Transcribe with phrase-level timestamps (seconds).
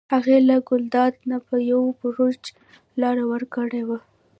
[0.13, 2.43] هغې له ګلداد نه په یو بړچ
[3.01, 3.97] لاره ورکه کړه.